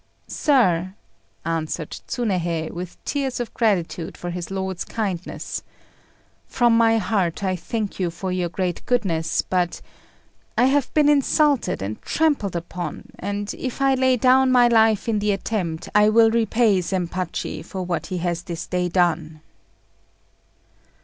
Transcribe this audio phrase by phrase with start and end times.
[0.25, 0.95] "Sir,"
[1.45, 5.61] answered Tsunéhei, with tears of gratitude for his lord's kindness,
[6.47, 9.79] "from my heart I thank you for your great goodness; but
[10.57, 15.19] I have been insulted and trampled upon, and, if I lay down my life in
[15.19, 19.41] the attempt, I will repay Zempachi for what he has this day done."